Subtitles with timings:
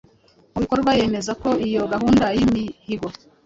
[0.53, 3.07] mu bikorwa Yemeza ko iyi gahunda y’imihigo